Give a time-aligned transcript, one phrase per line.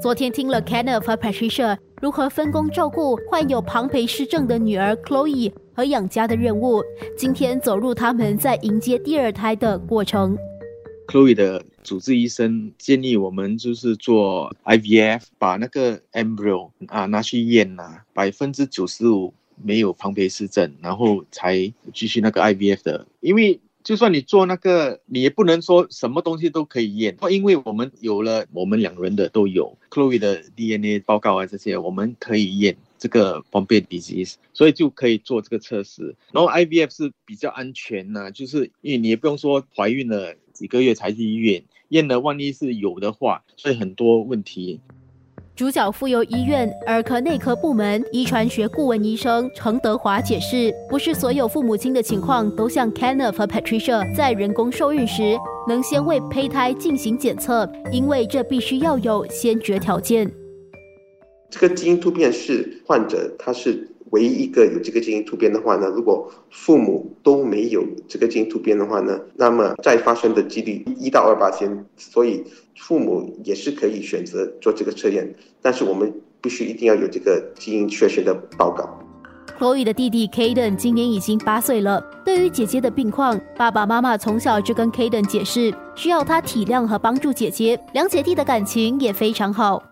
[0.00, 6.82] 昨天听了 Kenneth 和 Patricia 如何分工照顾患有庞培氏症的女儿 Chloe 和养家的任务，
[7.16, 10.36] 今天走入他们在迎接第二胎的过程。
[11.06, 19.32] Chloe 的主治医生建议我们就是做 IVF，把那个 embryo 啊拿去验呐，百分之九十五
[19.62, 23.06] 没有庞培氏症，然后才继续那个 IVF 的。
[23.20, 36.14] 因为就算你做那个，你也不能说什么东西都可以验，因为我们有了我们两人的都有 Chloe 的 DNA 报告啊这些，我们可以验这个 Pompe disease，所以就可以做这个测试。
[36.32, 40.34] 然后 IVF 是比较安全呐，就是因为你也不用说怀孕了。
[40.52, 44.80] 几个月才去医院验了，万一是有的话，所以很多问题。
[45.54, 55.36] 主角妇幼医院儿科内科部门遗传学顾问医生程德华解释，不是所有父母亲的情况都像 Kenneth 和 Patricia 在人工受孕时
[55.68, 60.32] 能先为胚胎进行检测，因为这必须要有先决条件。
[61.50, 63.86] 这个基因突变是患者他是。
[64.12, 72.44] 唯一一个有这个基因突变的话呢，如果父母都没有这个基因突变的话呢，那么再发生的几率一到二八千，所以
[72.76, 78.98] 父母也是可以选择做这个测验，但是我们必须一定要有这个基因缺陷的报告。
[79.58, 89.82] 罗宇的弟弟 Kaden 今年已经八岁了，对于姐姐的病况，爸爸妈妈从小就跟 Kaden 解释，需要他体谅和帮助姐姐，两姐弟的感情也非常好。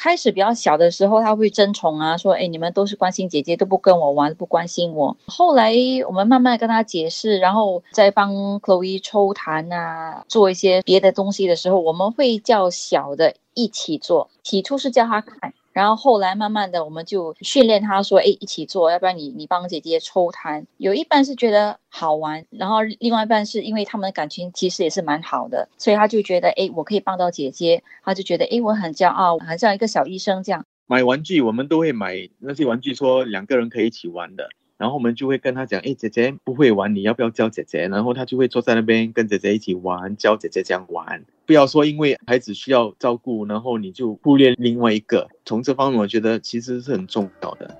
[0.00, 5.74] 开始比较小的时候，他会争宠啊，说：“哎，你们都是关心姐姐，都不跟我玩，不关心我。”后来
[6.06, 14.30] 我们慢慢跟他解释，然后再帮 Chloe 抽痰啊，做一些别的东西的时候，我们会叫小的一起做。
[14.42, 15.52] 起初是叫他看。
[15.72, 34.48] 然后后来慢慢的，我们就训练他说：“哎，一起做，要不然你你帮姐姐抽痰。”有一半是觉得好玩，然后另外一半是因为他们的感情其实也是蛮好的，所以他就觉得：“哎，我可以帮到姐姐。”他就觉得：“哎，我很骄傲，很像一个小医生这样。”买玩具，我们都会买那些玩具，说两个人可以一起玩的。
[34.80, 37.86] 然后我们就会跟他讲，哎，姐姐不会玩，你要不要教姐姐？
[37.88, 41.22] 然后他就会坐在那边跟姐姐一起玩，教姐姐这样玩。
[41.44, 45.28] 不要说因为孩子需要照顾，然后你就忽略另外一个。
[45.44, 47.76] 从这方面，我觉得其实是很重要的。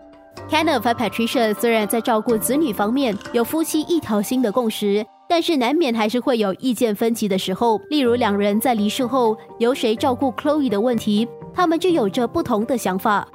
[0.50, 7.78] Kenneth 和 Patricia 虽然在照顾子女方面有夫妻一条心的共识，但是难免还是会有意见分歧的时候。
[7.88, 13.26] 例如两人在离世后由谁照顾 Chloe 的问题，他们就有着不同的想法。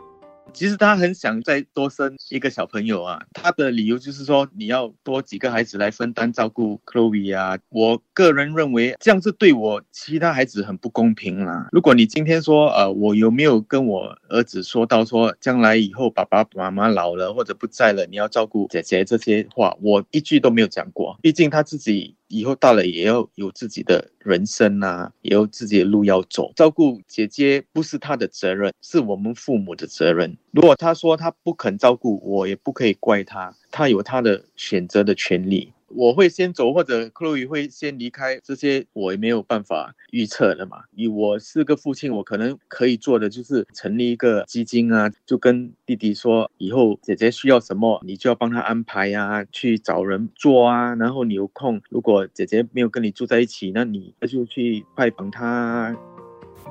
[0.55, 7.57] 其实他很想再多生一个小朋友啊，他的理由就是说你要多几个孩子来分担照顾 Chloe 啊。
[7.69, 11.67] 我个人认为这样是对我其他孩子很不公平啦。
[11.71, 21.19] 如果你今天说呃，我有没有跟我儿子说到说将来以后爸爸妈妈老了或者不在了，你要照顾姐姐这些话，我一句都没有讲过。
[21.21, 22.15] 毕竟他自己。
[22.35, 26.51] 以后大了也要有自己的人生呐，也有自己的路要走。
[26.53, 30.35] 照顾姐姐不是她的责任，是我们父母的责任。
[30.51, 35.71] 如果她说她不肯照顾，我也不可以怪她，她有她的选择的权利。
[35.87, 40.83] 我会先走，或者 Chloe 会先离开，这些我也没有办法预测的嘛。
[40.91, 50.95] 以我是个父亲，我可能可以做的就是成立一个基金啊，就跟弟弟说，以后姐姐需要什么，你就要帮她安排呀，去找人做啊。
[50.95, 55.95] 然后你有空，如果姐姐没有跟你住在一起，那你就去拜访她。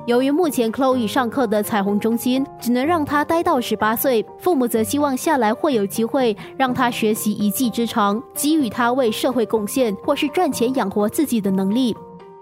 [0.05, 11.95] 由于目前 Chloe 上课的彩虹中心只能让她待到十八岁，父母则希望下来会有机会让她学习一技之长，给予她为社会贡献或是赚钱养活自己的能力。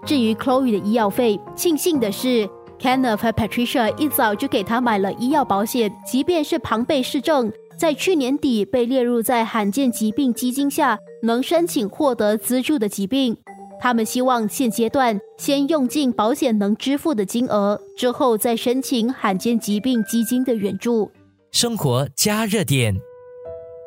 [0.04, 2.46] 至于 Chloe 的医药费，庆幸的是
[2.78, 13.38] ，Kenneth 和 Patricia 一早就给她买了医药保险，即便是庞贝氏症，在去年底被列入在罕见疾病基金下能申请获得资助的疾病。
[13.84, 21.10] 他们希望现阶段先用尽保险能支付的金额，之后再申请罕见疾病基金的援助。
[21.52, 22.94] 生活加热点。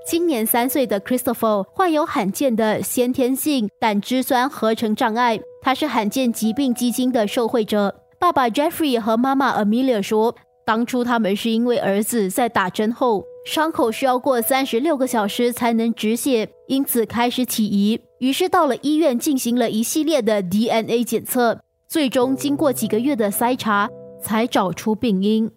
[0.07, 7.95] 今年三岁的 Christopher 患有罕见的先天性胆汁酸合成障碍，他是罕见疾病基金的受惠者。
[8.19, 13.23] 爸爸 Jeffrey 和妈妈 Amelia 说，当初他们是因为儿子在打针后。
[13.47, 17.97] 伤口需要过三十六个小时才能止血，因此开始起疑。
[18.19, 21.57] 于是到了医院进行了一系列的 DNA 检测，
[21.87, 23.89] 最终经过几个月的筛查，
[24.21, 25.49] 才找出病因。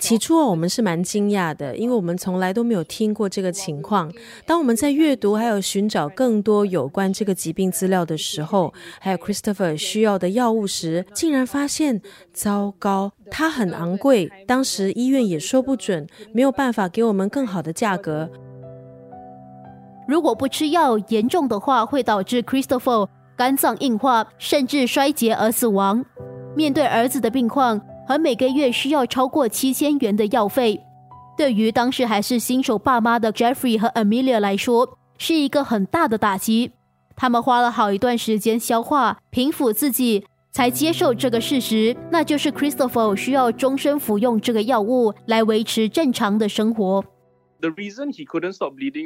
[0.00, 4.12] 起初我们是蛮惊讶的，因为我们从来都没有听过这个情况。
[4.44, 12.02] 当我们在阅读还有寻找更多有关这个疾病资料的时候，还有 Christopher 需要的药物时，竟然发现
[12.32, 14.30] 糟糕，它很昂贵。
[14.46, 18.28] 当时医院也说不准，没有办法给我们更好的价格。
[20.06, 23.08] 如果不吃药，严重的话会导致 Christopher。
[23.36, 26.04] 肝脏硬化，甚至衰竭而死亡。
[26.56, 30.80] 面对儿子的病况和每个月需要超过七千元的药费，
[31.36, 36.72] 对于当时还是新手爸妈的 Jeffrey 和 Amelia 来说，是一个很大的打击。
[37.14, 47.04] 他们花了好一段时间消化、平复自己，才接受这个事实，那就是 Christopher 需要终身服用这个药物来维持正常的生活。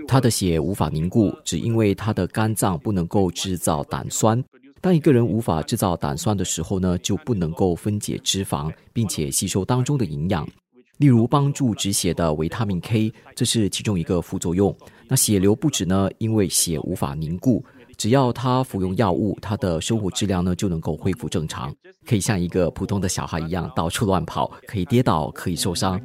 [0.06, 4.44] 他的血无法凝固，只因为他的肝脏不能够制造胆酸。
[4.82, 10.44] 当一个人无法制造胆酸的时候呢，就不能够分解脂肪，并且吸收当中的营养，
[10.98, 14.76] 例如帮助止血的维他命 K，这是其中一个副作用。
[15.06, 17.64] 那血流不止呢，因为血无法凝固。
[17.96, 21.72] 只要他服用药物，他的生活质量呢就能够恢复正常，
[22.04, 26.00] 可以像一个普通的小孩一样到处乱跑，可以跌倒，可以受伤。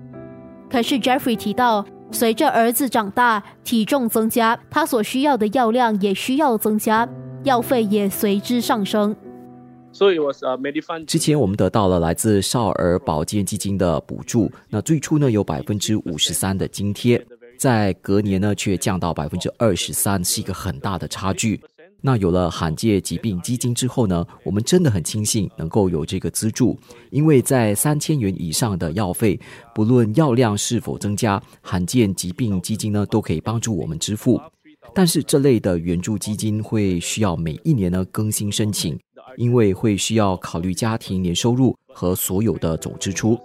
[0.69, 7.09] 可是 Jeffrey 提到，随着儿子长大，体重增加，他所需要的药量也需要增加，
[7.43, 9.15] 药费也随之上升。
[9.91, 11.05] 所以我是 Medifund。
[11.05, 17.25] 之前我们得到了来自少儿保健基金的补助，那最初呢有百分之五十三的津贴，
[17.57, 21.59] 在隔年呢却降到百分之二十三，是一个很大的差距。
[21.99, 26.77] 那有了罕见疾病基金之后呢，我们真的很庆幸能够有这个资助，
[27.09, 29.39] 因为在三千元以上的药费，
[29.73, 34.39] 不论药量是否增加，罕见疾病基金呢都可以帮助我们支付。
[34.97, 38.97] 但是这类的援助基金会需要每一年呢更新申请，
[39.35, 43.37] 因为会需要考虑家庭年收入和所有的总支出。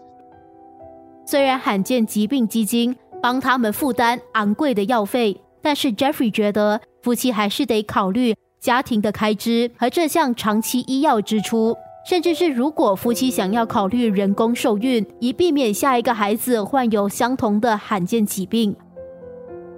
[1.26, 8.34] 虽然罕见疾病基金帮他们负担昂贵的药费，但是 Jeffrey 觉得夫妻还是得考虑。
[8.58, 11.76] 家庭的开支和这项长期医药支出，
[12.08, 18.74] 甚至是如果夫妻想要考虑人工受孕，以避免下一个孩子患有相同的罕见疾病，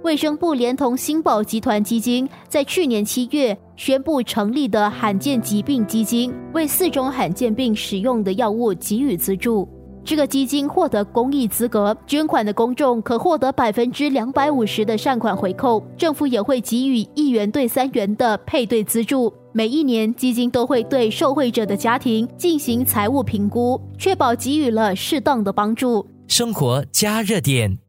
[0.05, 9.67] 卫生部连同新宝集团基金在去年七月宣布成立的罕见疾病基金，为四种罕见病使用的药物给予资助。
[10.03, 15.83] 这个基金获得公益资格，捐款的公众可获得百分之两百五十的善款回扣。
[15.97, 19.33] 政府也会给予一元兑三元的配对资助。
[19.53, 26.05] 每一年，基金都会对受惠者的家庭进行财务评估，确保给予了适当的帮助。
[26.27, 27.79] 生活加热点。